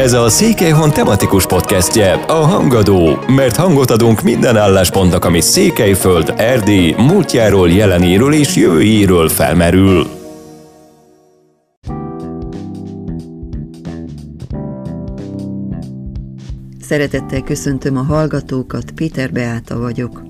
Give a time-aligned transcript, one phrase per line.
[0.00, 6.94] Ez a Székelyhon tematikus podcastje, a Hangadó, mert hangot adunk minden álláspontnak, ami Székelyföld, Erdély,
[6.98, 10.06] múltjáról, jelenéről és jövőjéről felmerül.
[16.80, 20.25] Szeretettel köszöntöm a hallgatókat, Péter Beáta vagyok.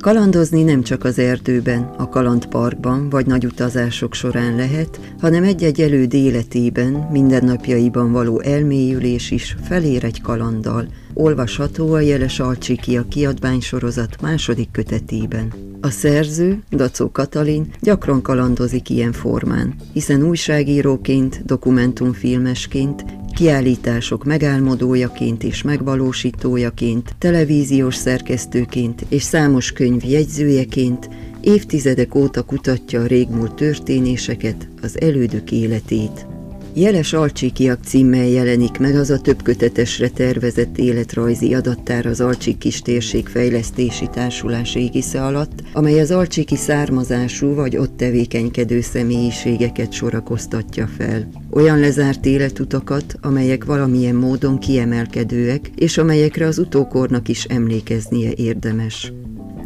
[0.00, 6.14] Kalandozni nem csak az erdőben, a kalandparkban vagy nagy utazások során lehet, hanem egy-egy előd
[6.14, 10.86] életében, mindennapjaiban való elmélyülés is felér egy kalanddal.
[11.14, 15.52] Olvasható a Jeles Alcsiki a kiadványsorozat második kötetében.
[15.80, 27.14] A szerző, Dacó Katalin gyakran kalandozik ilyen formán, hiszen újságíróként, dokumentumfilmesként kiállítások megálmodójaként és megvalósítójaként,
[27.18, 31.08] televíziós szerkesztőként és számos könyv jegyzőjeként
[31.40, 36.26] évtizedek óta kutatja a régmúlt történéseket, az elődök életét.
[36.74, 43.26] Jeles Alcsikiak címmel jelenik meg az a több kötetesre tervezett életrajzi adattár az Alcsik Kistérség
[43.26, 51.28] Fejlesztési Társulás égisze alatt, amely az alcsiki származású vagy ott tevékenykedő személyiségeket sorakoztatja fel.
[51.50, 59.12] Olyan lezárt életutakat, amelyek valamilyen módon kiemelkedőek, és amelyekre az utókornak is emlékeznie érdemes.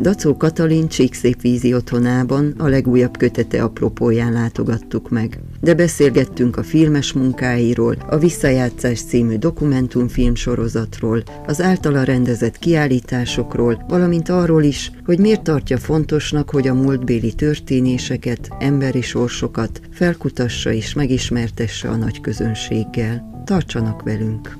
[0.00, 1.36] Dacó Katalin Csíkszép
[1.74, 5.40] otthonában a legújabb kötete apropóján látogattuk meg.
[5.64, 14.28] De beszélgettünk a filmes munkáiról, a Visszajátszás című dokumentumfilm sorozatról, az általa rendezett kiállításokról, valamint
[14.28, 21.88] arról is, hogy miért tartja fontosnak, hogy a múltbéli történéseket, emberi sorsokat felkutassa és megismertesse
[21.88, 23.42] a nagy közönséggel.
[23.44, 24.56] Tartsanak velünk!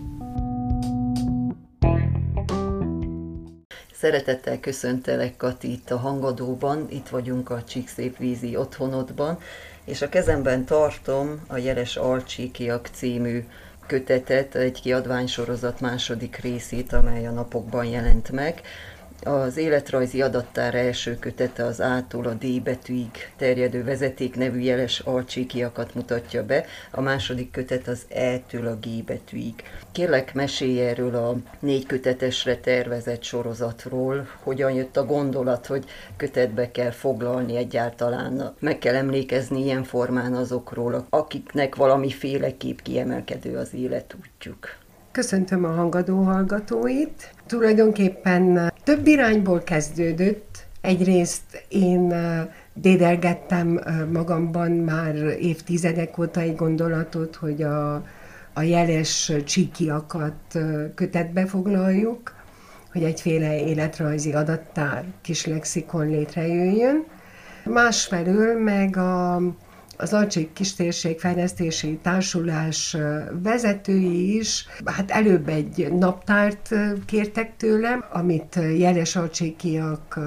[3.92, 9.39] Szeretettel köszöntelek Kati itt a hangadóban, itt vagyunk a Csíkszép vízi otthonodban,
[9.84, 13.44] és a kezemben tartom a Jeles Alcsíkiak című
[13.86, 18.60] kötetet, egy kiadványsorozat második részét, amely a napokban jelent meg.
[19.25, 25.95] Az életrajzi adattára első kötete az A-tól a D betűig terjedő vezeték nevű jeles alcsíkiakat
[25.95, 29.55] mutatja be, a második kötet az E-től a G betűig.
[29.92, 35.84] Kérlek, mesélj erről a négy kötetesre tervezett sorozatról, hogyan jött a gondolat, hogy
[36.17, 44.68] kötetbe kell foglalni egyáltalán, meg kell emlékezni ilyen formán azokról, akiknek valamiféleképp kiemelkedő az életútjuk.
[45.13, 47.33] Köszöntöm a hangadó hallgatóit.
[47.46, 50.66] Tulajdonképpen több irányból kezdődött.
[50.80, 52.14] Egyrészt én
[52.74, 53.80] dédelgettem
[54.12, 57.94] magamban már évtizedek óta egy gondolatot, hogy a,
[58.52, 60.58] a jeles csíkiakat
[60.94, 62.34] kötetbe foglaljuk,
[62.92, 67.04] hogy egyféle életrajzi adattár, kis lexikon létrejöjjön.
[67.64, 69.42] Másfelől meg a
[69.96, 72.96] az Alcsik Kistérség Fejlesztési Társulás
[73.42, 76.74] vezetői is, hát előbb egy naptárt
[77.06, 80.18] kértek tőlem, amit jeles alcsikiak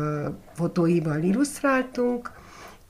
[0.53, 2.31] fotóival illusztráltunk,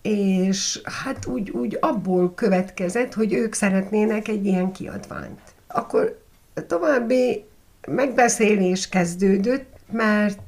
[0.02, 5.42] és hát úgy, úgy abból következett, hogy ők szeretnének egy ilyen kiadványt.
[5.68, 6.20] Akkor
[6.68, 7.46] további
[7.88, 10.40] megbeszélés kezdődött, mert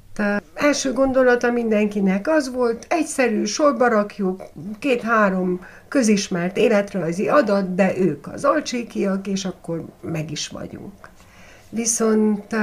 [0.53, 4.43] első gondolata mindenkinek az volt, egyszerű, sorba rakjuk,
[4.79, 10.93] két-három közismert életrajzi adat, de ők az alcsékiak, és akkor meg is vagyunk.
[11.69, 12.55] Viszont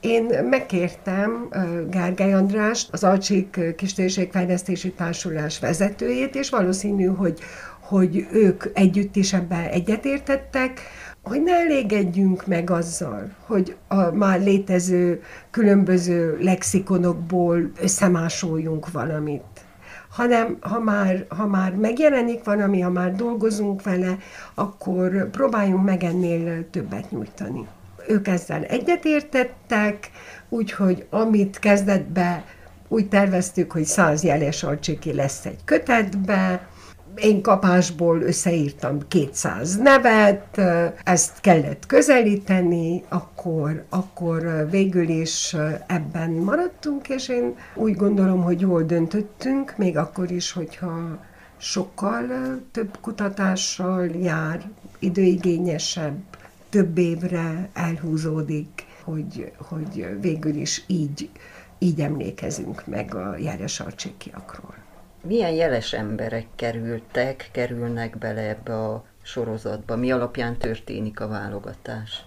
[0.00, 1.48] én megkértem
[1.90, 7.38] Gárgály Andrást, az Alcsik Kistérségfejlesztési Társulás vezetőjét, és valószínű, hogy,
[7.80, 10.80] hogy ők együtt is ebben egyetértettek,
[11.22, 19.64] hogy ne elégedjünk meg azzal, hogy a már létező különböző lexikonokból összemásoljunk valamit,
[20.08, 24.18] hanem ha már, ha már megjelenik valami, ha már dolgozunk vele,
[24.54, 27.66] akkor próbáljunk meg ennél többet nyújtani.
[28.08, 30.10] Ők ezzel egyetértettek,
[30.48, 32.44] úgyhogy amit kezdetbe
[32.88, 36.68] úgy terveztük, hogy száz jeles alcsiki lesz egy kötetbe,
[37.16, 40.60] én kapásból összeírtam 200 nevet,
[41.04, 45.56] ezt kellett közelíteni, akkor, akkor végül is
[45.86, 51.18] ebben maradtunk, és én úgy gondolom, hogy jól döntöttünk, még akkor is, hogyha
[51.56, 52.24] sokkal
[52.70, 56.20] több kutatással jár, időigényesebb,
[56.68, 61.30] több évre elhúzódik, hogy, hogy végül is így,
[61.78, 64.81] így emlékezünk meg a Járes Arcsékiakról
[65.22, 69.96] milyen jeles emberek kerültek, kerülnek bele ebbe a sorozatba?
[69.96, 72.24] Mi alapján történik a válogatás?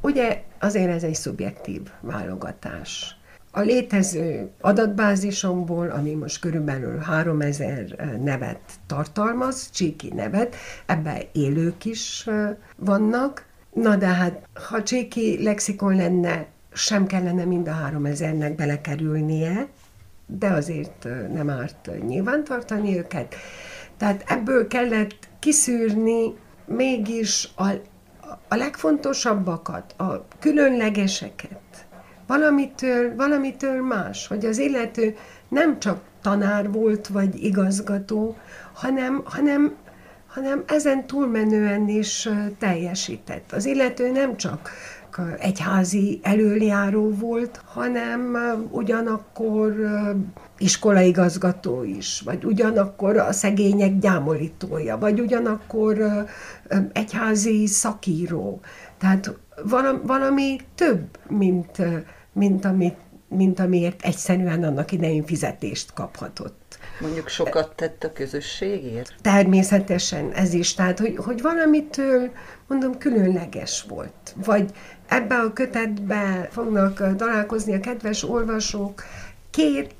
[0.00, 3.16] Ugye azért ez egy szubjektív válogatás.
[3.50, 10.56] A létező adatbázisomból, ami most körülbelül 3000 nevet tartalmaz, csíki nevet,
[10.86, 12.28] ebben élők is
[12.76, 19.68] vannak, Na de hát, ha cséki lexikon lenne, sem kellene mind a három ezernek belekerülnie,
[20.26, 23.34] de azért nem árt nyilvántartani őket.
[23.96, 26.34] Tehát ebből kellett kiszűrni
[26.64, 27.66] mégis a,
[28.48, 31.86] a legfontosabbakat, a különlegeseket,
[32.26, 35.16] valamitől, valamitől más, hogy az illető
[35.48, 38.36] nem csak tanár volt, vagy igazgató,
[38.72, 39.74] hanem, hanem,
[40.26, 42.28] hanem ezen túlmenően is
[42.58, 43.52] teljesített.
[43.52, 44.70] Az illető nem csak
[45.38, 48.36] egyházi előjáró volt, hanem
[48.70, 49.74] ugyanakkor
[50.58, 56.26] iskolaigazgató is, vagy ugyanakkor a szegények gyámolítója, vagy ugyanakkor
[56.92, 58.60] egyházi szakíró.
[58.98, 61.82] Tehát valami, valami több, mint,
[62.32, 62.96] mint, amit,
[63.28, 66.78] mint amiért egyszerűen annak idején fizetést kaphatott.
[67.00, 69.14] Mondjuk sokat tett a közösségért?
[69.20, 72.30] Természetesen ez is, tehát hogy, hogy valamitől,
[72.68, 74.34] mondom, különleges volt.
[74.44, 74.70] Vagy
[75.14, 79.02] ebbe a kötetbe fognak találkozni a kedves olvasók
[79.50, 79.94] két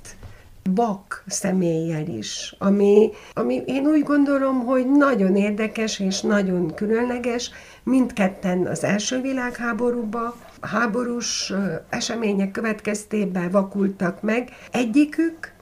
[0.70, 7.50] vak személlyel is, ami, ami én úgy gondolom, hogy nagyon érdekes és nagyon különleges.
[7.82, 11.52] Mindketten az első világháborúba, háborús
[11.88, 14.48] események következtében vakultak meg.
[14.70, 15.52] Egyikük,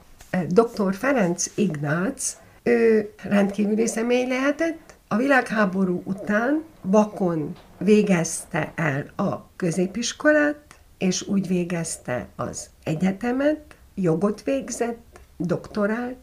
[0.47, 0.95] dr.
[0.95, 11.27] Ferenc Ignác, ő rendkívüli személy lehetett, a világháború után vakon végezte el a középiskolát, és
[11.27, 16.17] úgy végezte az egyetemet, jogot végzett, doktorált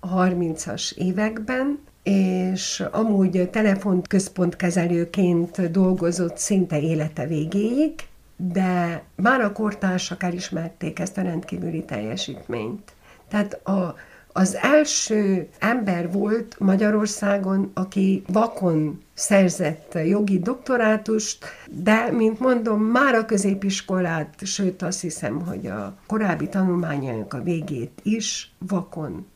[0.00, 7.92] a 30-as években, és amúgy telefonközpontkezelőként dolgozott szinte élete végéig,
[8.36, 12.92] de már a kortársak elismerték ezt a rendkívüli teljesítményt.
[13.28, 13.94] Tehát a,
[14.32, 23.24] az első ember volt Magyarországon, aki vakon szerzett jogi doktorátust, de, mint mondom, már a
[23.24, 29.26] középiskolát, sőt azt hiszem, hogy a korábbi tanulmányainak a végét is vakon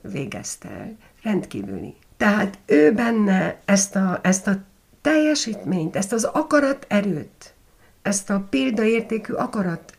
[0.00, 0.96] végezte el.
[1.22, 1.94] Rendkívüli.
[2.16, 4.56] Tehát ő benne ezt a, ezt a
[5.00, 7.54] teljesítményt, ezt az akarat erőt,
[8.02, 9.95] ezt a példaértékű akarat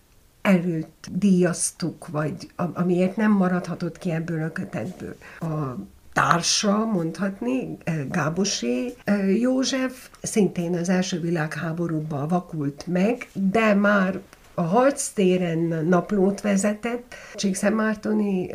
[0.47, 5.15] erőt díjaztuk, vagy amiért nem maradhatott ki ebből a kötetből.
[5.39, 5.75] A
[6.13, 7.77] társa, mondhatni,
[8.11, 8.93] Gábosi
[9.39, 14.19] József, szintén az első világháborúban vakult meg, de már
[14.53, 18.51] a harctéren naplót vezetett, Csíkszentmártoni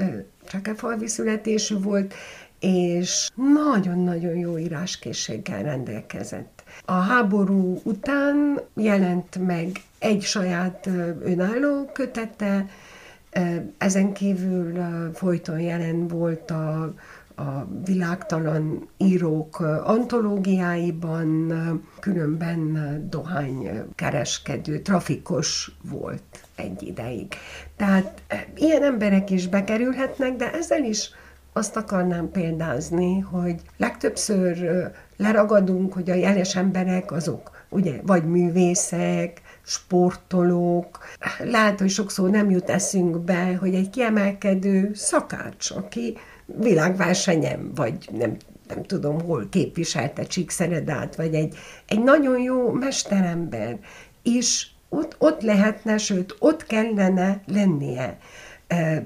[0.48, 2.14] Csekefalvi születésű volt,
[2.60, 3.30] és
[3.62, 6.62] nagyon-nagyon jó íráskészséggel rendelkezett.
[6.84, 9.70] A háború után jelent meg
[10.02, 10.86] egy saját
[11.22, 12.66] önálló kötete,
[13.78, 14.80] ezen kívül
[15.14, 16.82] folyton jelen volt a,
[17.36, 21.52] a világtalan írók antológiáiban,
[22.00, 22.76] különben
[23.10, 26.22] dohánykereskedő, trafikos volt
[26.56, 27.34] egy ideig.
[27.76, 28.22] Tehát
[28.56, 31.10] ilyen emberek is bekerülhetnek, de ezzel is
[31.52, 40.98] azt akarnám példázni, hogy legtöbbször leragadunk, hogy a jeles emberek azok ugye, vagy művészek, sportolók.
[41.44, 46.16] Lehet, hogy sokszor nem jut eszünkbe, hogy egy kiemelkedő szakács, aki
[46.46, 48.36] világversenyem, vagy nem,
[48.68, 51.56] nem tudom hol képviselte Csíkszeredát, vagy egy,
[51.86, 53.78] egy nagyon jó mesterember
[54.22, 58.18] is ott, ott lehetne, sőt, ott kellene lennie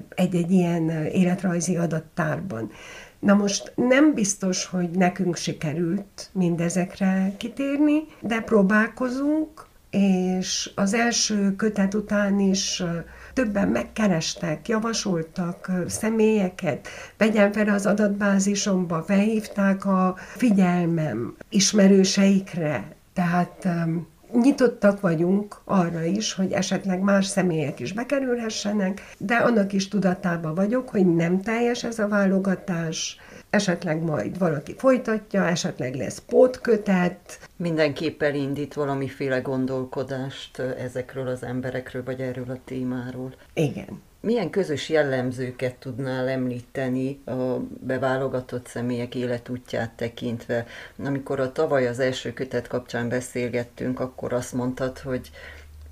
[0.09, 2.71] egy-egy ilyen életrajzi adattárban.
[3.19, 11.93] Na most nem biztos, hogy nekünk sikerült mindezekre kitérni, de próbálkozunk, és az első kötet
[11.93, 12.83] után is
[13.33, 23.67] többen megkerestek, javasoltak személyeket, vegyen fel az adatbázisomba, felhívták a figyelmem ismerőseikre, tehát
[24.33, 30.89] nyitottak vagyunk arra is, hogy esetleg más személyek is bekerülhessenek, de annak is tudatában vagyok,
[30.89, 33.19] hogy nem teljes ez a válogatás,
[33.57, 37.39] esetleg majd valaki folytatja, esetleg lesz pótkötet.
[37.55, 43.33] Mindenképpen indít valamiféle gondolkodást ezekről az emberekről, vagy erről a témáról.
[43.53, 44.01] Igen.
[44.21, 50.65] Milyen közös jellemzőket tudnál említeni a beválogatott személyek életútját tekintve?
[51.05, 55.31] Amikor a tavaly az első kötet kapcsán beszélgettünk, akkor azt mondtad, hogy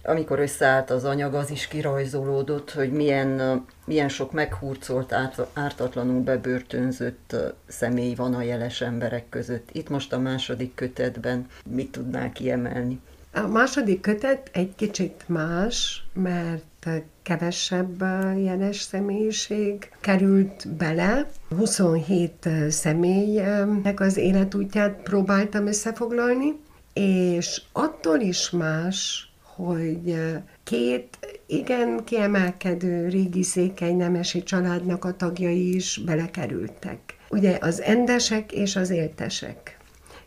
[0.06, 5.16] amikor összeállt az anyag, az is kirajzolódott, hogy milyen, milyen sok meghurcolt,
[5.54, 7.36] ártatlanul bebörtönzött
[7.68, 9.70] személy van a jeles emberek között.
[9.72, 13.00] Itt most a második kötetben mit tudnál kiemelni?
[13.34, 16.90] A második kötet egy kicsit más, mert
[17.24, 18.02] kevesebb
[18.38, 21.28] jeles személyiség került bele.
[21.56, 26.60] 27 személynek az életútját próbáltam összefoglalni,
[26.94, 30.16] és attól is más, hogy
[30.64, 37.00] két igen kiemelkedő régi székely nemesi családnak a tagjai is belekerültek.
[37.30, 39.78] Ugye az endesek és az éltesek.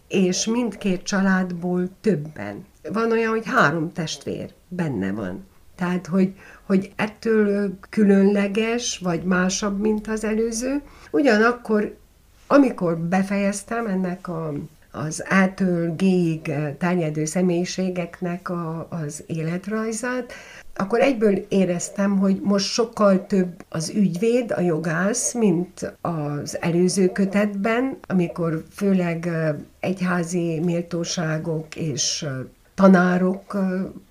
[0.09, 2.65] És mindkét családból többen.
[2.93, 5.47] Van olyan, hogy három testvér benne van.
[5.75, 6.33] Tehát, hogy,
[6.63, 10.83] hogy ettől különleges, vagy másabb, mint az előző.
[11.11, 11.97] Ugyanakkor,
[12.47, 14.53] amikor befejeztem ennek a
[14.91, 20.33] az átől G-ig terjedő személyiségeknek a, az életrajzát,
[20.75, 27.99] akkor egyből éreztem, hogy most sokkal több az ügyvéd, a jogász, mint az előző kötetben,
[28.09, 29.29] amikor főleg
[29.81, 32.27] egyházi méltóságok és
[32.75, 33.57] tanárok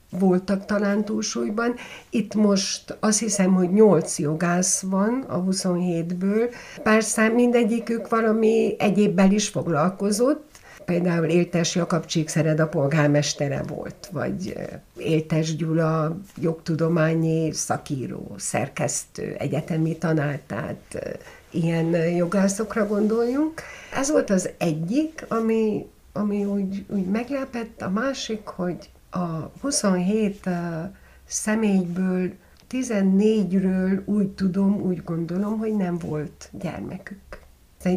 [0.09, 1.75] voltak talán túlsúlyban.
[2.09, 6.53] Itt most azt hiszem, hogy nyolc jogász van a 27-ből.
[6.83, 10.46] Persze mindegyikük valami egyébbel is foglalkozott,
[10.87, 14.53] például Éltes Jakab Csíkszered a polgármestere volt, vagy
[14.97, 21.17] Éltes Gyula jogtudományi szakíró, szerkesztő, egyetemi tanár, tehát
[21.51, 23.61] ilyen jogászokra gondoljunk.
[23.93, 30.49] Ez volt az egyik, ami, ami úgy, úgy meglepett, a másik, hogy a 27
[31.25, 32.31] személyből
[32.71, 37.45] 14-ről úgy tudom, úgy gondolom, hogy nem volt gyermekük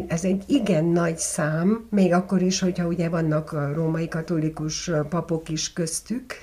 [0.07, 5.49] ez egy igen nagy szám, még akkor is, hogyha ugye vannak a római katolikus papok
[5.49, 6.33] is köztük,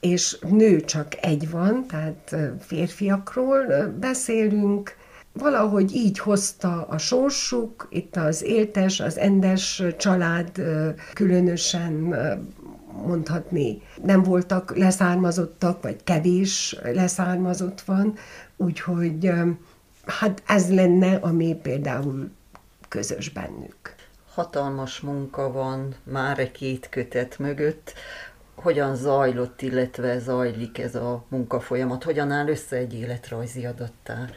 [0.00, 3.66] és nő csak egy van, tehát férfiakról
[4.00, 4.96] beszélünk,
[5.32, 10.62] valahogy így hozta a sorsuk, itt az éltes, az endes család
[11.14, 12.14] különösen
[13.06, 18.14] mondhatni, nem voltak leszármazottak, vagy kevés leszármazott van,
[18.56, 19.30] úgyhogy
[20.06, 22.30] hát ez lenne, ami például
[22.96, 23.94] közös bennük.
[24.32, 27.92] Hatalmas munka van már egy két kötet mögött.
[28.54, 32.04] Hogyan zajlott, illetve zajlik ez a munkafolyamat?
[32.04, 34.34] Hogyan áll össze egy életrajzi adattár?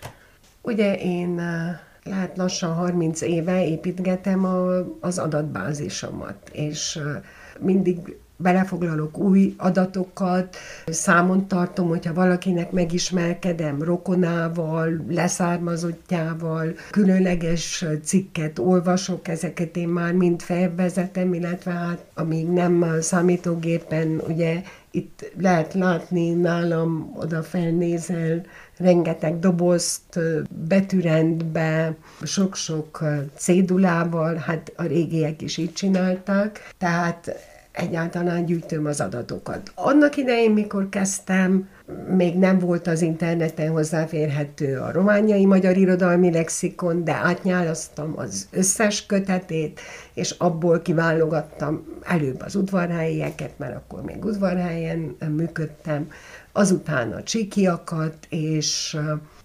[0.62, 7.22] Ugye én eh, lehet lassan 30 éve építgetem a, az adatbázisomat, és eh,
[7.60, 10.56] mindig belefoglalok új adatokat,
[10.86, 21.34] számon tartom, hogyha valakinek megismerkedem rokonával, leszármazottjával, különleges cikket olvasok, ezeket én már mind felvezetem,
[21.34, 28.46] illetve hát amíg nem számítógépen, ugye itt lehet látni nálam, oda felnézel,
[28.78, 30.20] rengeteg dobozt
[30.68, 33.04] betűrendbe, sok-sok
[33.36, 37.49] cédulával, hát a régiek is így csinálták, tehát
[37.82, 39.72] egyáltalán gyűjtöm az adatokat.
[39.76, 41.68] Annak idején, mikor kezdtem,
[42.16, 49.06] még nem volt az interneten hozzáférhető a romániai magyar irodalmi lexikon, de átnyálasztam az összes
[49.06, 49.80] kötetét,
[50.14, 56.12] és abból kiválogattam előbb az udvarhelyieket, mert akkor még udvarhelyen működtem,
[56.52, 58.98] azután a csikiakat, és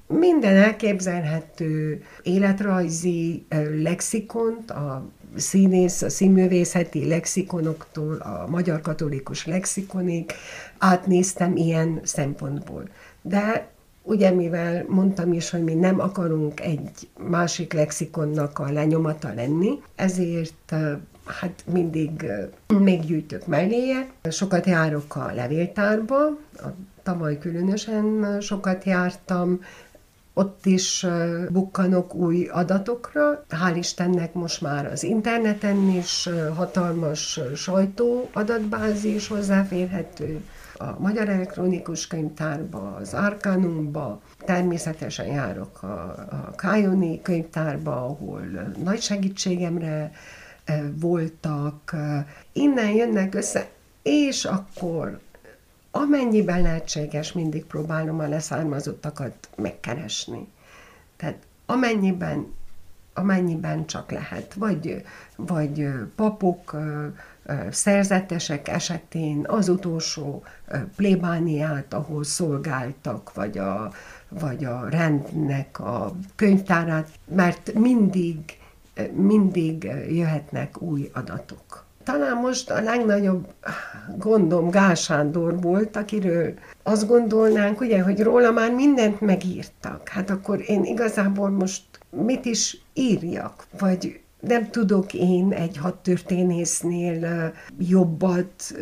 [0.07, 3.47] minden elképzelhető életrajzi
[3.83, 5.05] lexikont, a
[5.37, 10.33] színész, a színművészeti lexikonoktól a magyar katolikus lexikonig
[10.79, 12.89] átnéztem ilyen szempontból.
[13.23, 13.69] De
[14.03, 20.75] ugye mivel mondtam is, hogy mi nem akarunk egy másik lexikonnak a lenyomata lenni, ezért
[21.25, 22.27] hát mindig
[22.79, 24.09] még gyűjtök melléje.
[24.31, 26.27] Sokat járok a levéltárba,
[26.57, 26.69] a
[27.03, 29.61] tavaly különösen sokat jártam,
[30.35, 31.07] ott is
[31.51, 33.45] bukkanok új adatokra.
[33.51, 40.41] Hál' Istennek most már az interneten is hatalmas sajtó adatbázis hozzáférhető,
[40.79, 45.87] a Magyar Elektronikus Könyvtárba, az Arcanumba, természetesen járok a,
[46.31, 48.41] a Kájoni könyvtárba, ahol
[48.85, 50.11] nagy segítségemre
[51.01, 51.95] voltak.
[52.53, 53.69] Innen jönnek össze,
[54.03, 55.19] és akkor
[55.97, 60.49] amennyiben lehetséges, mindig próbálom a leszármazottakat megkeresni.
[61.17, 62.55] Tehát amennyiben,
[63.15, 65.05] amennyiben csak lehet, vagy,
[65.37, 66.77] vagy papok,
[67.71, 70.43] szerzetesek esetén az utolsó
[70.97, 73.93] plébániát, ahol szolgáltak, vagy a,
[74.29, 78.59] vagy a rendnek a könyvtárát, mert mindig,
[79.13, 81.85] mindig jöhetnek új adatok.
[82.05, 83.47] Talán most a legnagyobb
[84.19, 90.09] gondom Gál Sándor volt, akiről azt gondolnánk, ugye, hogy róla már mindent megírtak.
[90.09, 93.67] Hát akkor én igazából most mit is írjak?
[93.79, 98.75] Vagy nem tudok én egy hadtörténésznél jobbat,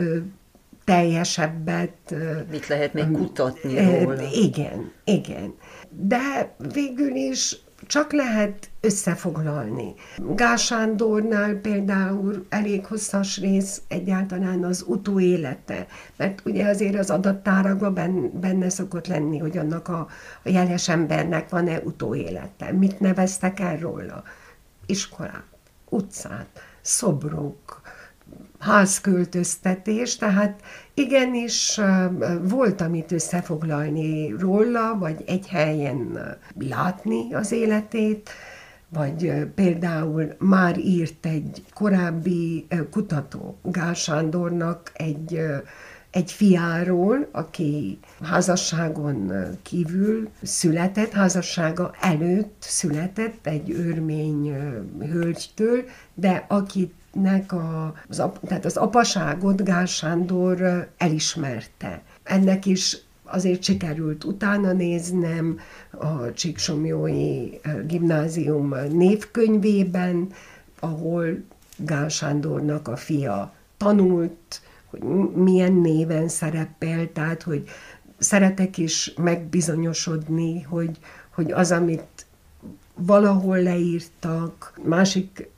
[0.85, 2.15] teljesebbet.
[2.51, 4.23] Mit lehet még kutatni róla?
[4.33, 5.55] Igen, igen.
[5.91, 9.95] De végül is csak lehet összefoglalni.
[10.17, 15.87] Gás Sándornál például elég hosszas rész egyáltalán az utóélete,
[16.17, 20.09] mert ugye azért az adattárakban benne szokott lenni, hogy annak a,
[20.43, 22.73] a jeles embernek van-e utóélete.
[22.73, 24.23] Mit neveztek el róla?
[24.87, 25.45] Iskolát,
[25.89, 26.47] utcát,
[26.81, 27.81] szobrok,
[28.59, 30.61] házköltöztetés, tehát
[30.95, 31.81] igenis
[32.43, 36.19] volt, amit összefoglalni róla, vagy egy helyen
[36.59, 38.31] látni az életét,
[38.89, 45.41] vagy például már írt egy korábbi kutató, Gál Sándornak egy,
[46.11, 54.55] egy fiáról, aki házasságon kívül született, házassága előtt született egy örmény
[55.01, 55.85] hölgytől,
[56.15, 59.87] de akit nek a, az, tehát az apaságot Gál
[60.97, 62.03] elismerte.
[62.23, 65.59] Ennek is azért sikerült utána néznem
[65.91, 67.51] a Csíksomjói
[67.87, 70.29] gimnázium névkönyvében,
[70.81, 71.43] ahol
[71.77, 75.03] Gál Sándornak a fia tanult, hogy
[75.35, 77.69] milyen néven szerepel, tehát hogy
[78.19, 80.99] szeretek is megbizonyosodni, hogy,
[81.35, 82.27] hogy az, amit
[82.95, 85.49] valahol leírtak, másik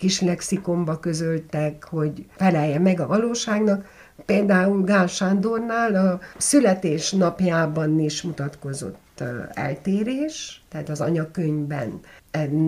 [0.00, 3.84] kis lexikonba közöltek, hogy felelje meg a valóságnak.
[4.26, 9.22] Például Gál Sándornál a születés napjában is mutatkozott
[9.54, 12.00] eltérés, tehát az anyakönyvben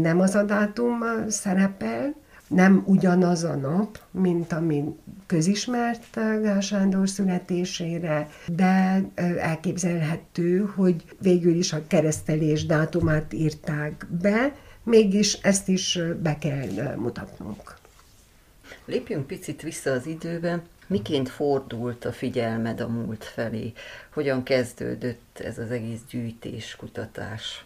[0.00, 0.98] nem az a dátum
[1.28, 2.14] szerepel,
[2.48, 4.84] nem ugyanaz a nap, mint ami
[5.26, 9.02] közismert Gál Sándor születésére, de
[9.38, 17.74] elképzelhető, hogy végül is a keresztelés dátumát írták be, mégis ezt is be kell mutatnunk.
[18.84, 20.62] Lépjünk picit vissza az időben.
[20.86, 23.72] Miként fordult a figyelmed a múlt felé?
[24.12, 27.64] Hogyan kezdődött ez az egész gyűjtés, kutatás?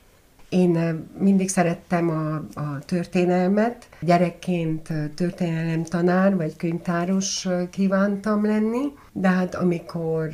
[0.49, 3.89] Én mindig szerettem a, a történelmet.
[4.01, 10.29] Gyerekként történelem tanár vagy könyvtáros kívántam lenni, de hát amikor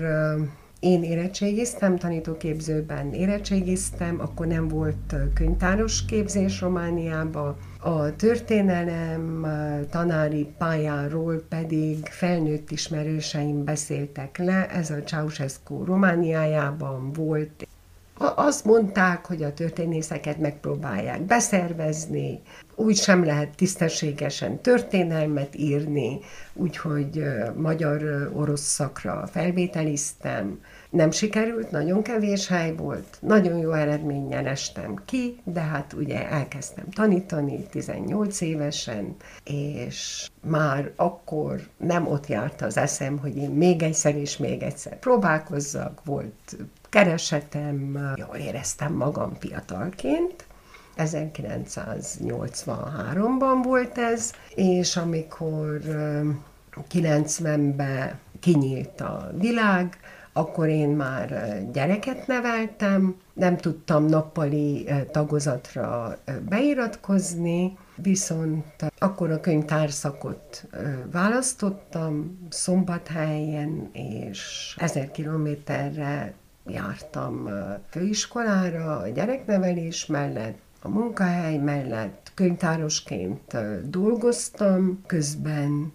[0.82, 7.57] én érettségiztem, tanítóképzőben érettségiztem, akkor nem volt könyvtáros képzés Romániában.
[7.80, 9.46] A történelem
[9.90, 17.66] tanári pályáról pedig felnőtt ismerőseim beszéltek le, ez a Ceausescu Romániájában volt.
[18.18, 22.40] Azt mondták, hogy a történészeket megpróbálják beszervezni,
[22.74, 26.18] úgy sem lehet tisztességesen történelmet írni,
[26.52, 27.24] úgyhogy
[27.56, 35.61] magyar-orosz szakra felvételiztem, nem sikerült, nagyon kevés hely volt, nagyon jó eredménnyel estem ki, de
[35.61, 43.37] hát ugye elkezdtem tanítani 18 évesen, és már akkor nem ott járt az eszem, hogy
[43.37, 46.56] én még egyszer és még egyszer próbálkozzak, volt
[46.88, 50.46] keresetem, jól éreztem magam fiatalként,
[50.96, 55.81] 1983-ban volt ez, és amikor
[56.92, 59.98] 90-ben kinyílt a világ,
[60.33, 68.64] akkor én már gyereket neveltem, nem tudtam nappali tagozatra beiratkozni, viszont
[68.98, 70.64] akkor a könyvtárszakot
[71.11, 76.35] választottam Szombathelyen, és ezer kilométerre
[76.66, 77.48] jártam
[77.90, 83.57] főiskolára a gyereknevelés mellett, a munkahely mellett könyvtárosként
[83.90, 85.92] dolgoztam, közben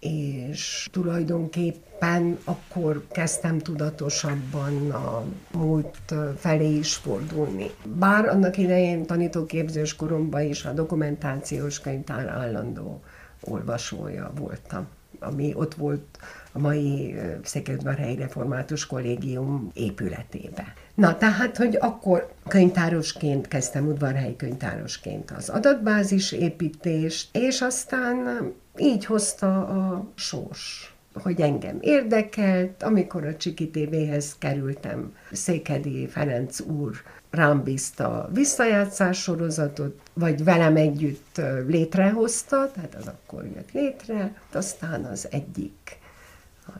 [0.00, 7.70] és tulajdonképpen akkor kezdtem tudatosabban a múlt felé is fordulni.
[7.98, 13.02] Bár annak idején tanítóképzős koromban is a dokumentációs könyvtár állandó
[13.40, 14.86] olvasója voltam,
[15.20, 16.18] ami ott volt
[16.52, 20.74] a mai Székelyudvarhelyi Református Kollégium épületébe.
[20.98, 25.30] Na, tehát, hogy akkor könyvtárosként kezdtem, udvarhelyi könyvtárosként.
[25.30, 33.68] Az adatbázis építést, és aztán így hozta a sors hogy engem érdekelt, amikor a Csiki
[33.68, 36.96] TV-hez kerültem, Székedi Ferenc úr
[37.30, 45.28] rám bízta visszajátszás sorozatot, vagy velem együtt létrehozta, tehát az akkor jött létre, aztán az
[45.30, 45.98] egyik,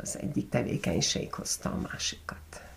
[0.02, 2.67] az egyik tevékenység hozta a másikat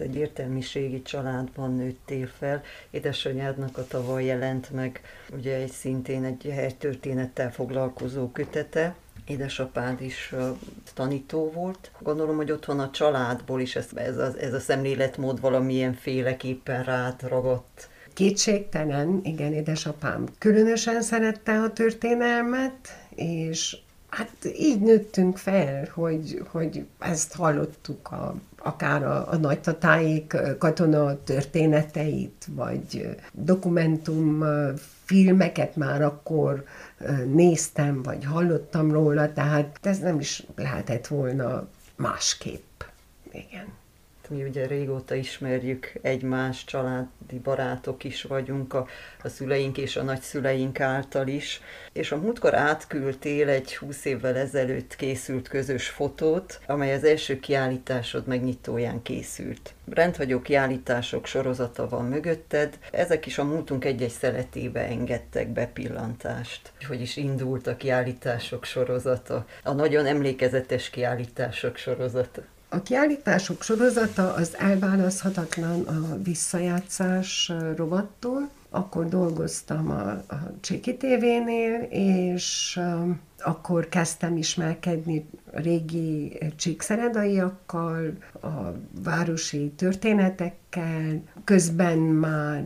[0.00, 2.62] egy értelmiségi családban nőttél fel.
[2.90, 5.00] Édesanyádnak a tavaly jelent meg
[5.32, 8.94] ugye egy szintén egy helytörténettel foglalkozó kötete,
[9.26, 10.34] édesapád is
[10.94, 11.90] tanító volt.
[11.98, 17.22] Gondolom, hogy otthon a családból is ez, ez, a, ez a szemléletmód valamilyen féleképpen rád
[17.22, 17.88] ragadt.
[18.14, 23.76] Kétségtelen, igen, édesapám különösen szerette a történelmet, és
[24.08, 32.46] hát így nőttünk fel, hogy, hogy ezt hallottuk a akár a, a nagytatáik katona történeteit,
[32.50, 34.44] vagy dokumentum
[35.04, 36.64] filmeket már akkor
[37.26, 42.82] néztem, vagy hallottam róla, tehát ez nem is lehetett volna másképp.
[43.32, 43.77] Igen
[44.28, 48.86] mi ugye régóta ismerjük egymás, családi barátok is vagyunk, a,
[49.22, 51.60] a szüleink és a nagyszüleink által is,
[51.92, 58.26] és a múltkor átküldtél egy 20 évvel ezelőtt készült közös fotót, amely az első kiállításod
[58.26, 59.74] megnyitóján készült.
[59.90, 66.72] Rendhagyó kiállítások sorozata van mögötted, ezek is a múltunk egy-egy szeletébe engedtek bepillantást.
[66.86, 72.42] Hogy is indult a kiállítások sorozata, a nagyon emlékezetes kiállítások sorozata.
[72.70, 78.48] A kiállítások sorozata az elválaszthatatlan a visszajátszás rovattól.
[78.70, 82.80] Akkor dolgoztam a, a Csiki TV-nél, és
[83.38, 92.64] akkor kezdtem ismerkedni régi csíkszeredaiakkal, a városi történetekkel, közben már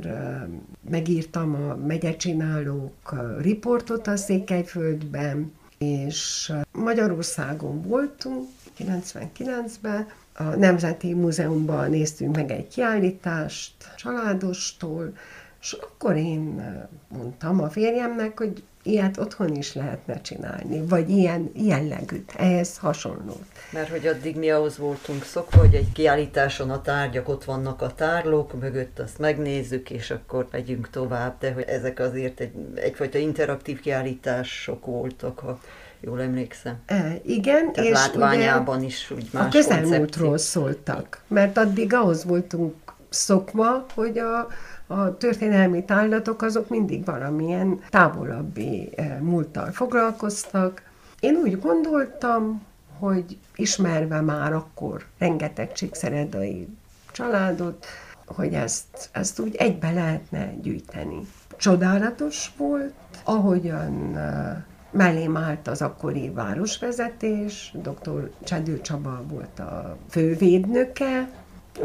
[0.91, 10.07] megírtam a megyecsinálók riportot a Székelyföldben, és Magyarországon voltunk, 99-ben.
[10.35, 15.13] A Nemzeti Múzeumban néztünk meg egy kiállítást családostól,
[15.61, 16.63] és akkor én
[17.09, 23.37] mondtam a férjemnek, hogy ilyet otthon is lehetne csinálni, vagy ilyen jellegűt, ehhez hasonló.
[23.73, 27.95] Mert hogy addig mi ahhoz voltunk szokva, hogy egy kiállításon a tárgyak ott vannak a
[27.95, 33.81] tárlók mögött, azt megnézzük, és akkor megyünk tovább, de hogy ezek azért egy, egyfajta interaktív
[33.81, 35.61] kiállítások voltak, a
[36.05, 36.77] jól emlékszem.
[36.87, 42.25] E, igen, Tehát és látványában ugye is úgy más A közelmúltról szóltak, mert addig ahhoz
[42.25, 42.75] voltunk
[43.09, 44.49] szokva, hogy a,
[44.87, 50.83] a történelmi tárlatok azok mindig valamilyen távolabbi e, múlttal foglalkoztak.
[51.21, 52.63] Én úgy gondoltam,
[52.99, 56.69] hogy ismerve már akkor rengeteg csíkszeredai
[57.13, 57.87] családot,
[58.27, 61.27] hogy ezt, ezt úgy egybe lehetne gyűjteni.
[61.57, 62.93] Csodálatos volt,
[63.25, 68.31] ahogyan e, mellém állt az akkori városvezetés, dr.
[68.45, 71.31] Csedő Csaba volt a fővédnöke,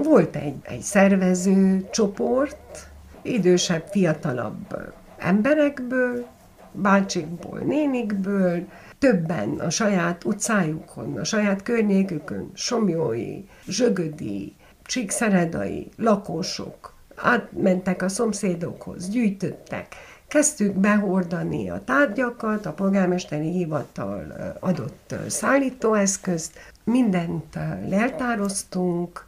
[0.03, 2.89] volt egy, egy szervező csoport,
[3.21, 6.25] idősebb, fiatalabb emberekből,
[6.71, 8.67] bácsikból, nénikből,
[8.99, 19.95] többen a saját utcájukon, a saját környékükön, somjói, zsögödi, csíkszeredai lakosok átmentek a szomszédokhoz, gyűjtöttek,
[20.27, 29.25] Kezdtük behordani a tárgyakat, a polgármesteri hivatal adott szállítóeszközt, mindent leltároztunk,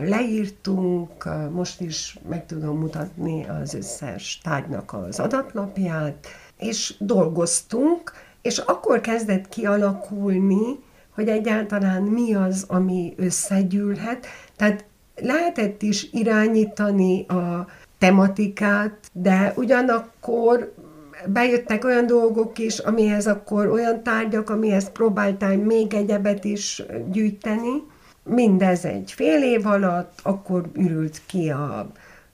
[0.00, 6.26] leírtunk, most is meg tudom mutatni az összes tárgynak az adatlapját,
[6.58, 10.78] és dolgoztunk, és akkor kezdett kialakulni,
[11.14, 14.26] hogy egyáltalán mi az, ami összegyűlhet.
[14.56, 17.66] Tehát lehetett is irányítani a
[18.04, 20.74] tematikát, de ugyanakkor
[21.26, 27.82] bejöttek olyan dolgok is, amihez akkor olyan tárgyak, amihez próbáltál még egyebet is gyűjteni.
[28.22, 31.90] Mindez egy fél év alatt, akkor ürült ki a,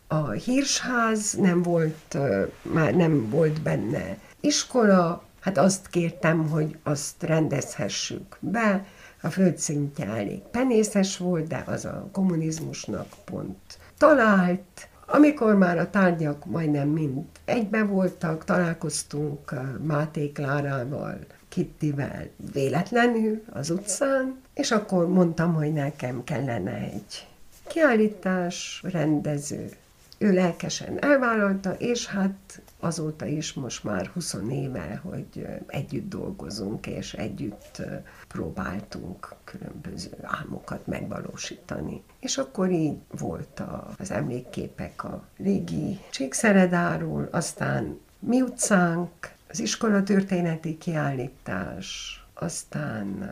[0.09, 2.18] a hírsház, nem volt,
[2.62, 8.85] már nem volt benne iskola, hát azt kértem, hogy azt rendezhessük be,
[9.22, 16.44] a földszintje elég penészes volt, de az a kommunizmusnak pont talált, amikor már a tárgyak
[16.44, 21.18] majdnem mind egybe voltak, találkoztunk Máté Klárával,
[21.49, 27.27] Kittivel véletlenül az utcán, és akkor mondtam, hogy nekem kellene egy
[27.66, 29.70] kiállítás, rendező.
[30.18, 37.14] Ő lelkesen elvállalta, és hát azóta is most már 20 éve, hogy együtt dolgozunk, és
[37.14, 37.82] együtt
[38.28, 42.02] próbáltunk különböző álmokat megvalósítani.
[42.20, 43.62] És akkor így volt
[43.98, 49.10] az emlékképek a régi Csíkszeredáról, aztán mi utcánk,
[49.48, 53.28] az iskola történeti kiállítás, aztán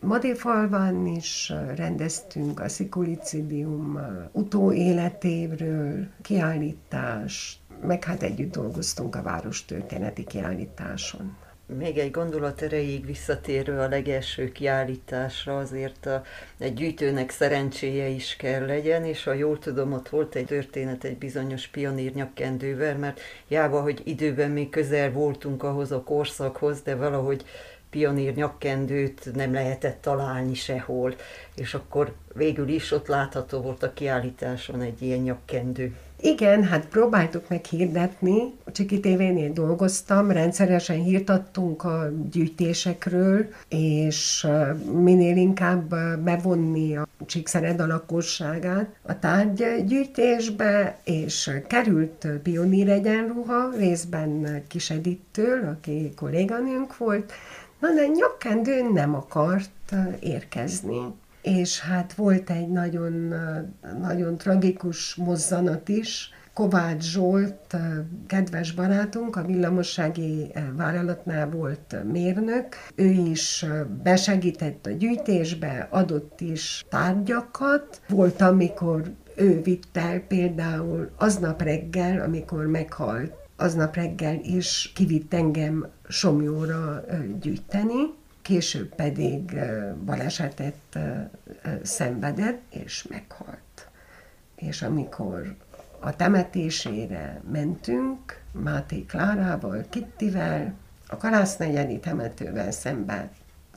[0.00, 3.98] Madéfalván is rendeztünk a Szikulicidium
[4.32, 11.36] utóéletéről kiállítást, meg hát együtt dolgoztunk a város történeti kiállításon.
[11.78, 16.22] Még egy gondolat erejéig visszatérő a legelső kiállításra, azért a,
[16.58, 21.18] egy gyűjtőnek szerencséje is kell legyen, és ha jól tudom, ott volt egy történet egy
[21.18, 27.44] bizonyos pionír nyakkendővel, mert jába, hogy időben még közel voltunk ahhoz a korszakhoz, de valahogy
[27.90, 31.14] pionír nyakkendőt nem lehetett találni sehol,
[31.54, 35.94] és akkor végül is ott látható volt a kiállításon egy ilyen nyakkendő.
[36.22, 38.54] Igen, hát próbáltuk meg hirdetni.
[38.64, 44.46] A Csiki TV-nél dolgoztam, rendszeresen hírtattunk a gyűjtésekről, és
[44.92, 45.88] minél inkább
[46.22, 56.96] bevonni a Csíkszered a lakosságát a tárgygyűjtésbe, és került pionír egyenruha, részben Kisedittől, aki kolléganőnk
[56.96, 57.32] volt,
[57.78, 60.98] na de nyakkendő nem akart érkezni
[61.42, 63.34] és hát volt egy nagyon,
[64.00, 67.76] nagyon tragikus mozzanat is, Kovács Zsolt,
[68.26, 73.66] kedves barátunk, a villamossági vállalatnál volt mérnök, ő is
[74.02, 78.00] besegített a gyűjtésbe, adott is tárgyakat.
[78.08, 79.02] Volt, amikor
[79.36, 87.04] ő vitt el például aznap reggel, amikor meghalt, aznap reggel is kivitt engem Somjóra
[87.40, 88.18] gyűjteni,
[88.50, 89.58] később pedig
[90.04, 90.98] balesetet
[91.82, 93.88] szenvedett, és meghalt.
[94.54, 95.56] És amikor
[96.00, 100.74] a temetésére mentünk, Máté Klárával, Kittivel,
[101.06, 103.30] a Kalásznegyedi temetővel szemben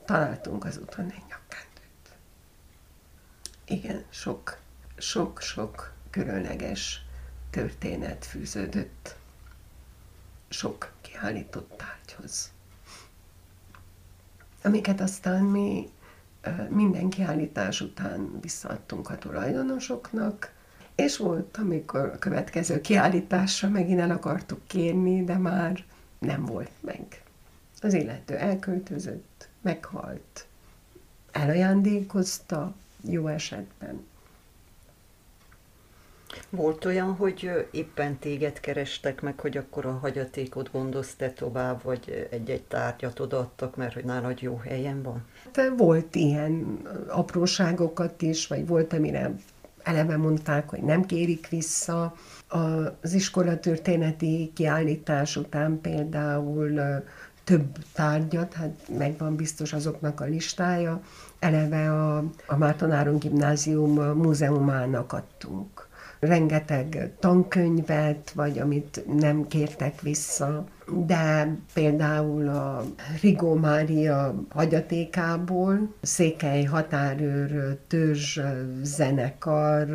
[0.06, 2.18] találtunk az úton egy nyakkendőt.
[3.66, 4.58] Igen, sok,
[4.98, 7.06] sok-sok különleges
[7.50, 9.16] történet fűződött
[10.50, 12.52] sok kiállított tárgyhoz
[14.64, 15.90] amiket aztán mi
[16.70, 20.54] minden kiállítás után visszaadtunk a tulajdonosoknak,
[20.96, 25.84] és volt, amikor a következő kiállításra megint el akartuk kérni, de már
[26.20, 27.22] nem volt meg.
[27.82, 30.46] Az illető elköltözött, meghalt,
[31.32, 34.06] elajándékozta jó esetben.
[36.50, 42.64] Volt olyan, hogy éppen téged kerestek meg, hogy akkor a hagyatékot gondozte tovább, vagy egy-egy
[42.64, 45.26] tárgyat odaadtak, mert hogy nálad jó helyen van?
[45.54, 49.32] De volt ilyen apróságokat is, vagy volt, amire
[49.84, 52.14] eleve mondták, hogy nem kérik vissza.
[53.02, 56.82] Az iskola történeti kiállítás után például
[57.44, 61.02] több tárgyat, hát megvan biztos azoknak a listája,
[61.40, 62.18] eleve a,
[62.48, 65.88] a Márton gimnázium múzeumának adtunk
[66.26, 70.66] rengeteg tankönyvet, vagy amit nem kértek vissza,
[71.06, 72.84] de például a
[73.22, 78.40] Rigó Mária hagyatékából Székely határőr törzs
[78.82, 79.88] zenekar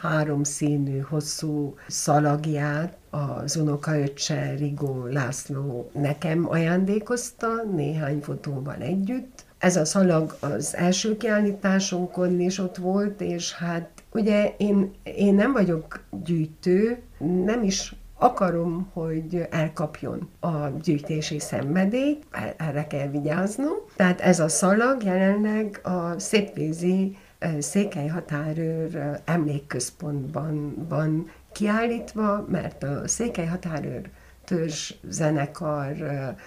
[0.00, 9.44] háromszínű hosszú szalagját az unokaöccse Rigó László nekem ajándékozta néhány fotóval együtt.
[9.58, 15.52] Ez a szalag az első kiállításunkon is ott volt, és hát Ugye én, én nem
[15.52, 17.02] vagyok gyűjtő,
[17.44, 22.18] nem is akarom, hogy elkapjon a gyűjtési szenvedély,
[22.56, 23.74] erre kell vigyáznom.
[23.96, 27.16] Tehát ez a szalag jelenleg a szépvízi
[27.58, 34.10] Székely határőr emlékközpontban van kiállítva, mert a Székely határőr
[34.44, 35.96] törzs zenekar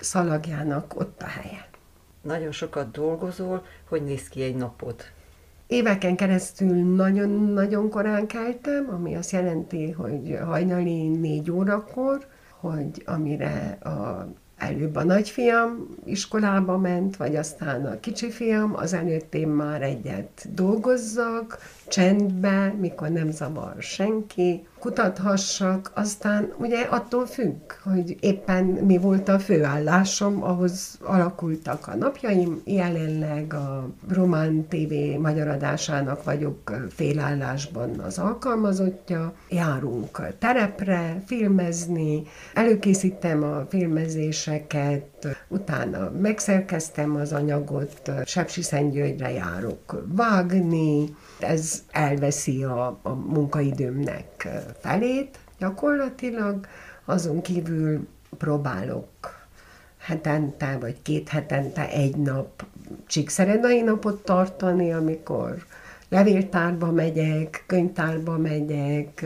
[0.02, 1.68] szalagjának ott a helye.
[2.22, 4.96] Nagyon sokat dolgozol, hogy néz ki egy napod?
[5.70, 12.28] Éveken keresztül nagyon-nagyon korán keltem, ami azt jelenti, hogy hajnali négy órakor,
[12.60, 14.28] hogy amire a
[14.58, 20.48] előbb a nagyfiam iskolába ment, vagy aztán a kicsi fiam, az előtt én már egyet
[20.54, 29.30] dolgozzak, csendbe, mikor nem zavar senki, kutathassak, aztán ugye attól függ, hogy éppen mi volt
[29.30, 38.18] a főállásom, ahhoz alakultak a napjaim, jelenleg a Román TV magyar adásának vagyok félállásban az
[38.18, 51.16] alkalmazottja, járunk terepre, filmezni, előkészítem a filmezéseket, utána megszerkeztem az anyagot, Sepsi Szentgyörgyre járok vágni,
[51.44, 54.48] ez elveszi a, a munkaidőmnek
[54.80, 56.68] felét gyakorlatilag,
[57.06, 59.08] azon kívül próbálok
[59.98, 62.66] hetente vagy két hetente egy nap
[63.08, 65.66] csíkszeredai napot tartani, amikor
[66.10, 69.26] levéltárba megyek, könyvtárba megyek,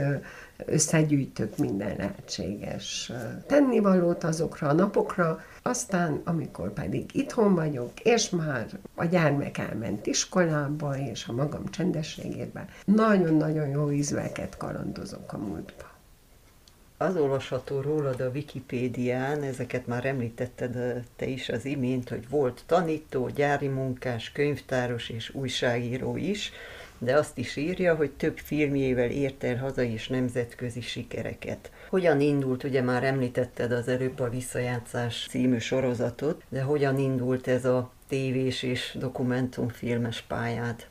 [0.66, 3.12] összegyűjtök minden lehetséges
[3.48, 10.98] tennivalót azokra a napokra, aztán, amikor pedig itthon vagyok, és már a gyermek elment iskolába,
[10.98, 15.92] és a magam csendességében, nagyon-nagyon jó ízveket kalandozok a múltba.
[16.98, 23.30] Az olvasható rólad a Wikipédián, ezeket már említetted te is az imént, hogy volt tanító,
[23.30, 26.52] gyári munkás, könyvtáros és újságíró is,
[26.98, 31.72] de azt is írja, hogy több filmjével ért el hazai és nemzetközi sikereket.
[31.94, 37.66] Hogyan indult, ugye már említetted az előbb a Visszajátszás című sorozatot, de hogyan indult ez
[37.66, 40.88] a tévés és dokumentumfilmes pályád?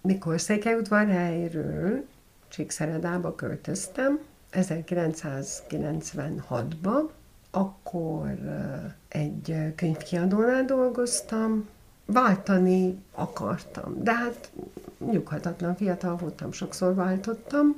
[0.00, 2.04] Mikor Székelyudvarhelyről
[2.48, 4.20] Csíkszeredába költöztem,
[4.52, 7.08] 1996-ban,
[7.50, 8.38] akkor
[9.08, 11.68] egy könyvkiadónál dolgoztam,
[12.06, 14.50] váltani akartam, de hát
[15.10, 17.76] nyughatatlan fiatal voltam, sokszor váltottam,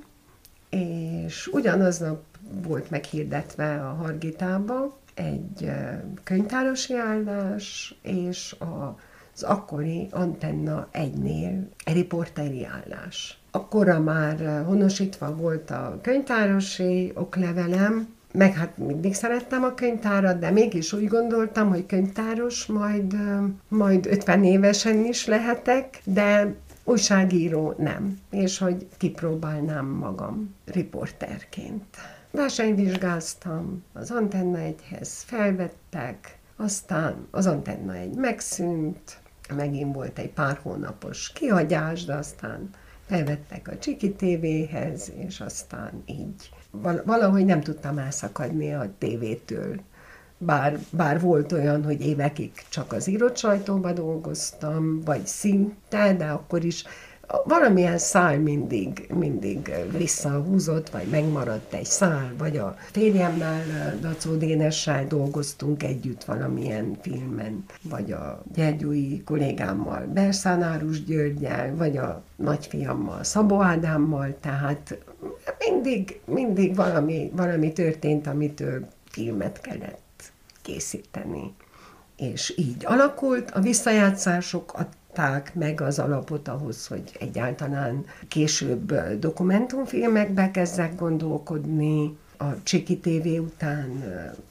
[0.68, 5.70] és ugyanaznap volt meghirdetve a Hargitába egy
[6.24, 13.38] könyvtárosi állás, és az akkori Antenna egynél riporteri állás.
[13.50, 20.92] Akkorra már honosítva volt a könyvtárosi oklevelem, meg hát mindig szerettem a könyvtárat, de mégis
[20.92, 23.16] úgy gondoltam, hogy könyvtáros majd,
[23.68, 26.54] majd 50 évesen is lehetek, de
[26.84, 31.84] újságíró nem, és hogy kipróbálnám magam riporterként.
[32.34, 39.18] Versenyvizsgáztam, az Antenna egyhez felvettek, aztán az Antenna egy megszűnt,
[39.56, 42.70] megint volt egy pár hónapos kihagyás, de aztán
[43.06, 46.50] felvettek a Csiki TV-hez, és aztán így
[47.04, 49.80] valahogy nem tudtam elszakadni a tévétől.
[50.38, 56.64] Bár, bár volt olyan, hogy évekig csak az írott sajtóban dolgoztam, vagy szinte, de akkor
[56.64, 56.84] is
[57.44, 63.62] valamilyen szál mindig, mindig visszahúzott, vagy megmaradt egy szál, vagy a férjemmel,
[64.00, 73.24] Dacó Dénessel dolgoztunk együtt valamilyen filmen, vagy a gyergyói kollégámmal, Berszánárus Györgyel, vagy a nagyfiammal,
[73.24, 74.98] Szabó Ádámmal, tehát
[75.58, 80.32] mindig, mindig valami, valami történt, amitől filmet kellett
[80.62, 81.54] készíteni.
[82.16, 84.72] És így alakult, a visszajátszások
[85.14, 94.02] adták meg az alapot ahhoz, hogy egyáltalán később dokumentumfilmekbe kezdek gondolkodni, a Csiki TV után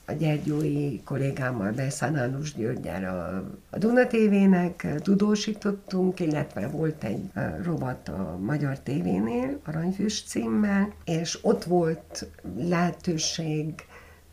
[0.05, 7.31] a Gyergyói kollégámmal, Beszánálus Györgyel a, a Duna TV-nek tudósítottunk, illetve volt egy
[7.63, 13.73] rovat a Magyar TV-nél, Aranyfűs címmel, és ott volt lehetőség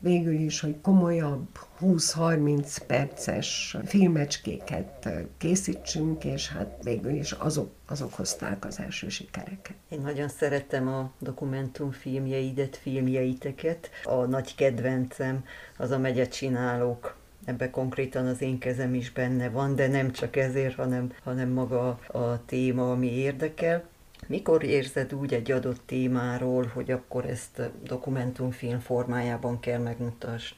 [0.00, 1.46] végül is, hogy komolyabb
[1.80, 5.08] 20-30 perces filmecskéket
[5.38, 9.76] készítsünk, és hát végül is azok, azok hozták az első sikereket.
[9.88, 13.90] Én nagyon szeretem a dokumentumfilmjeidet, filmjeiteket.
[14.04, 15.44] A nagy kedvencem
[15.76, 20.36] az a megye csinálók ebbe konkrétan az én kezem is benne van, de nem csak
[20.36, 23.88] ezért, hanem, hanem maga a téma, ami érdekel.
[24.26, 30.54] Mikor érzed úgy egy adott témáról, hogy akkor ezt dokumentumfilm formájában kell megmutasd?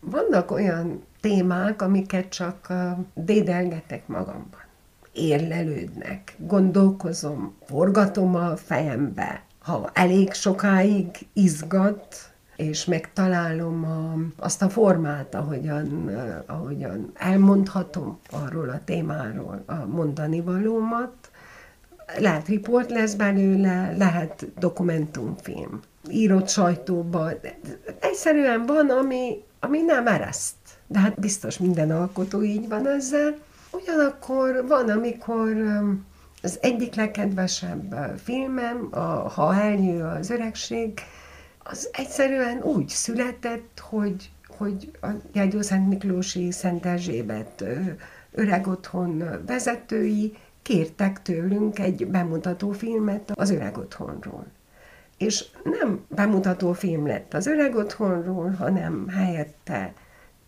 [0.00, 2.72] Vannak olyan témák, amiket csak
[3.14, 4.62] dédelgetek magamban.
[5.12, 9.42] Érlelődnek, gondolkozom, forgatom a fejembe.
[9.58, 16.10] Ha elég sokáig izgat, és megtalálom a, azt a formát, ahogyan,
[16.46, 21.30] ahogyan elmondhatom arról a témáról a mondani valómat,
[22.18, 27.32] lehet riport lesz belőle, lehet dokumentumfilm, írott sajtóban.
[28.00, 30.54] Egyszerűen van, ami, ami nem ereszt.
[30.86, 33.38] De hát biztos minden alkotó így van ezzel.
[33.70, 35.56] Ugyanakkor van, amikor
[36.42, 41.00] az egyik legkedvesebb filmem, a Ha eljő az öregség,
[41.58, 47.64] az egyszerűen úgy született, hogy, hogy a Jágyó Szent Miklósi Szent Erzsébet
[48.32, 54.46] öreg otthon vezetői kértek tőlünk egy bemutató filmet az öreg otthonról.
[55.18, 59.92] És nem bemutató film lett az öreg otthonról, hanem helyette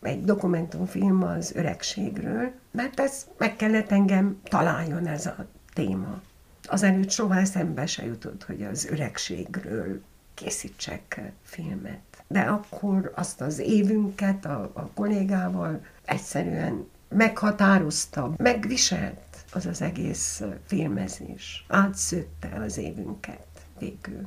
[0.03, 6.21] egy dokumentumfilm az öregségről, mert ez meg kellett engem találjon ez a téma.
[6.69, 10.03] Azelőtt soha eszembe se jutott, hogy az öregségről
[10.35, 12.25] készítsek filmet.
[12.29, 19.26] De akkor azt az évünket a, a kollégával egyszerűen meghatározta, megviselt
[19.57, 21.65] az az egész filmezés.
[21.69, 23.47] Átszőtte az évünket
[23.79, 24.27] végül.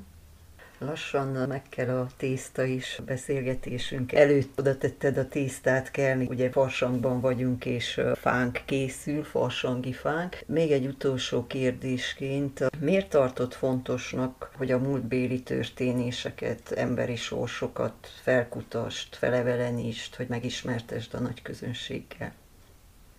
[0.78, 7.22] Lassan meg kell a tészta is, beszélgetésünk előtt oda tetted a tésztát kelni, ugye farsangban
[7.22, 10.44] vagyunk, és fánk készül, farsangi fánk.
[10.46, 20.16] Még egy utolsó kérdésként, miért tartott fontosnak, hogy a múltbéli történéseket, emberi sorsokat felkutast, felevelenítsd,
[20.16, 22.34] hogy megismertesd a nagy közönséggel?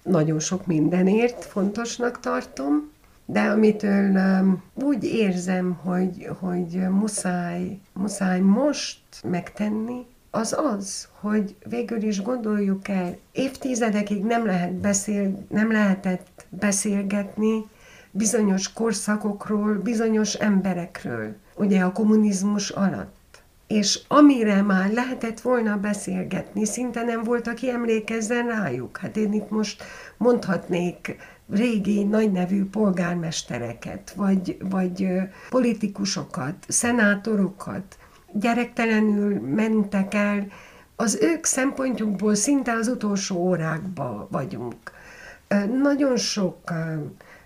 [0.02, 2.90] Nagyon sok mindenért fontosnak tartom,
[3.24, 12.02] de amitől um, úgy érzem, hogy, hogy muszáj, muszáj most megtenni, az az, hogy végül
[12.02, 17.64] is gondoljuk el, évtizedekig nem, lehet beszél, nem lehetett beszélgetni
[18.10, 23.19] bizonyos korszakokról, bizonyos emberekről, ugye a kommunizmus alatt
[23.70, 28.96] és amire már lehetett volna beszélgetni, szinte nem volt, aki emlékezzen rájuk.
[28.96, 29.82] Hát én itt most
[30.16, 31.16] mondhatnék
[31.50, 35.08] régi nagynevű polgármestereket, vagy, vagy
[35.50, 37.98] politikusokat, szenátorokat,
[38.32, 40.46] gyerektelenül mentek el,
[40.96, 44.76] az ők szempontjukból szinte az utolsó órákban vagyunk.
[45.82, 46.58] Nagyon sok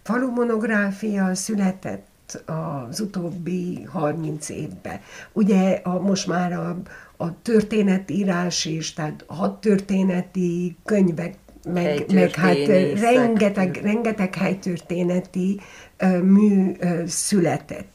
[0.03, 2.07] falumonográfia született
[2.47, 5.01] az utóbbi 30 évben.
[5.33, 6.77] Ugye a, most már a,
[7.17, 11.35] a történetírás is, tehát hat történeti könyvek,
[11.73, 12.67] meg, meg hát
[13.01, 15.61] rengeteg, rengeteg helytörténeti
[16.23, 16.73] mű
[17.07, 17.93] született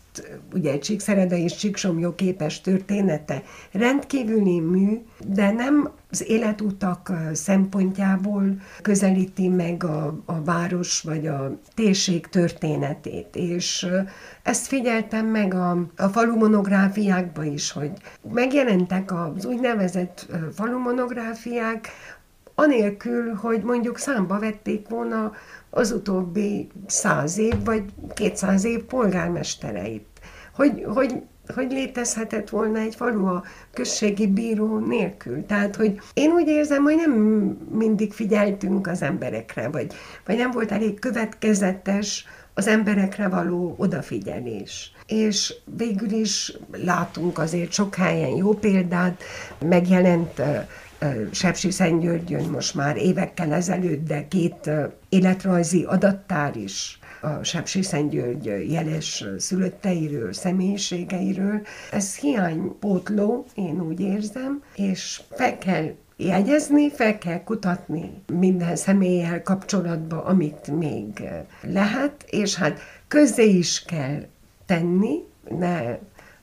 [0.53, 9.83] ugye Csíkszereda és Csíksomjó képes története rendkívüli mű, de nem az életutak szempontjából közelíti meg
[9.83, 13.35] a, a város vagy a térség történetét.
[13.35, 13.87] És
[14.43, 17.91] ezt figyeltem meg a, a falumonográfiákban is, hogy
[18.33, 21.87] megjelentek az úgynevezett falumonográfiák,
[22.55, 25.31] anélkül, hogy mondjuk számba vették volna
[25.69, 27.83] az utóbbi száz év vagy
[28.13, 30.07] kétszáz év polgármestereit.
[30.53, 31.23] Hogy, hogy,
[31.55, 33.43] hogy létezhetett volna egy falu a
[33.73, 35.45] községi bíró nélkül.
[35.45, 37.11] Tehát, hogy én úgy érzem, hogy nem
[37.71, 39.93] mindig figyeltünk az emberekre, vagy,
[40.25, 44.91] vagy nem volt elég következetes az emberekre való odafigyelés.
[45.07, 49.23] És végül is látunk azért sok helyen jó példát,
[49.59, 50.41] megjelent
[51.31, 54.69] Sepsi Szentgyörgyön most már évekkel ezelőtt, de két
[55.09, 61.61] életrajzi adattár is a Sepsi Szentgyörgy jeles szülötteiről, személyiségeiről.
[61.91, 70.19] Ez hiánypótló, én úgy érzem, és fel kell jegyezni, fel kell kutatni minden személlyel kapcsolatban,
[70.19, 71.23] amit még
[71.61, 74.25] lehet, és hát közé is kell
[74.65, 75.23] tenni,
[75.57, 75.97] ne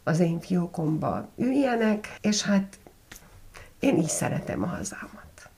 [0.04, 2.78] az én fiókomba üljenek, és hát
[3.80, 5.50] én így szeretem a hazámat.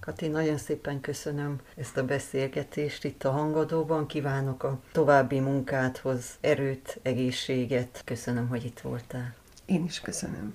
[0.00, 4.06] Kati, nagyon szépen köszönöm ezt a beszélgetést itt a hangadóban.
[4.06, 8.02] Kívánok a további munkádhoz erőt, egészséget.
[8.04, 9.34] Köszönöm, hogy itt voltál.
[9.64, 10.54] Én is köszönöm.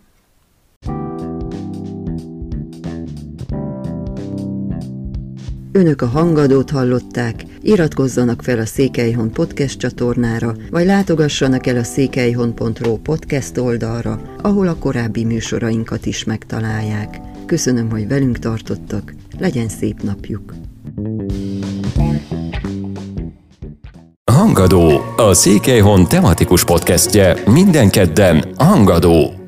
[5.75, 12.97] Önök a hangadót hallották, iratkozzanak fel a Székelyhon podcast csatornára, vagy látogassanak el a székelyhon.ro
[12.97, 17.19] podcast oldalra, ahol a korábbi műsorainkat is megtalálják.
[17.45, 20.53] Köszönöm, hogy velünk tartottak, legyen szép napjuk!
[24.31, 29.42] Hangadó, a Székelyhon tematikus podcastje minden kedden Hangadó.